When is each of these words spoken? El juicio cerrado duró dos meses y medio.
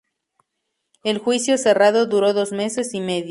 El 1.03 1.19
juicio 1.19 1.59
cerrado 1.59 2.07
duró 2.07 2.33
dos 2.33 2.51
meses 2.51 2.95
y 2.95 3.01
medio. 3.01 3.19